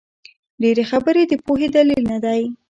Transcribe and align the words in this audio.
ډېري 0.61 0.83
خبري 0.91 1.21
د 1.27 1.33
پوهي 1.45 1.67
دلیل 1.75 2.03
نه 2.11 2.17
دئ. 2.23 2.43